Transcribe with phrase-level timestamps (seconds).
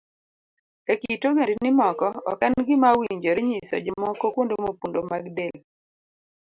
[0.91, 5.55] E kit ogendini moko, ok en gima owinjore nyiso jomoko kuonde mopondo mag del.